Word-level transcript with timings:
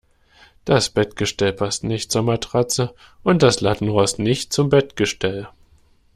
Das 0.65 0.89
Bettgestell 0.89 1.53
passt 1.53 1.83
nicht 1.83 2.11
zur 2.11 2.23
Matratze 2.23 2.95
und 3.21 3.43
das 3.43 3.61
Lattenrost 3.61 4.17
nicht 4.17 4.51
zum 4.51 4.69
Bettgestell. 4.69 5.47